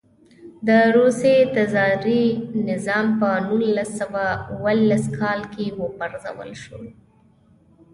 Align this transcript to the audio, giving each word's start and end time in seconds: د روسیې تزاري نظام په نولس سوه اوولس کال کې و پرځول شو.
د 0.67 0.69
روسیې 0.97 1.37
تزاري 1.55 2.25
نظام 2.69 3.05
په 3.19 3.29
نولس 3.47 3.89
سوه 3.99 4.25
اوولس 4.53 5.03
کال 5.19 5.39
کې 5.53 5.65
و 5.77 5.81
پرځول 5.99 6.49
شو. 6.63 6.79